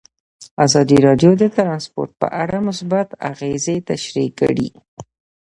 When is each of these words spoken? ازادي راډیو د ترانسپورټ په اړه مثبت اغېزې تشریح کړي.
ازادي 0.65 0.97
راډیو 1.07 1.31
د 1.41 1.43
ترانسپورټ 1.57 2.11
په 2.21 2.27
اړه 2.43 2.57
مثبت 2.67 3.07
اغېزې 3.31 3.77
تشریح 3.89 4.29
کړي. 4.39 4.69